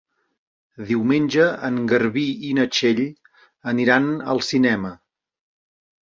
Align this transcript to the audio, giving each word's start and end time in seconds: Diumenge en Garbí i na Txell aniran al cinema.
Diumenge 0.91 1.43
en 1.67 1.75
Garbí 1.91 2.23
i 2.51 2.53
na 2.59 2.65
Txell 2.77 3.01
aniran 3.73 4.07
al 4.33 4.41
cinema. 4.47 4.91